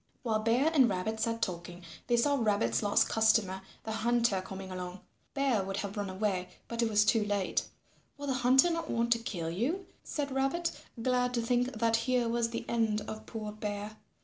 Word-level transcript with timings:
While 0.23 0.39
Bear 0.39 0.71
and 0.73 0.89
Rabbit 0.89 1.19
sat 1.19 1.43
talking, 1.43 1.83
they 2.07 2.17
saw 2.17 2.33
Rabbit's 2.33 2.81
last 2.81 3.07
customer, 3.07 3.61
the 3.83 3.91
Hunter, 3.91 4.41
coming 4.41 4.71
along. 4.71 5.01
Bear 5.35 5.63
would 5.63 5.77
have 5.77 5.95
run 5.95 6.09
away, 6.09 6.49
but 6.67 6.81
it 6.81 6.89
was 6.89 7.05
too 7.05 7.23
late. 7.23 7.65
"Will 8.17 8.25
the 8.25 8.33
Hunter 8.33 8.71
not 8.71 8.89
want 8.89 9.11
to 9.13 9.19
kill 9.19 9.51
you?" 9.51 9.85
said 10.03 10.31
Rabbit, 10.33 10.71
glad 11.03 11.35
to 11.35 11.41
think 11.43 11.73
that 11.73 11.97
here 11.97 12.27
was 12.27 12.49
the 12.49 12.65
end 12.67 13.01
of 13.01 13.27
poor 13.27 13.51
Bear. 13.51 13.97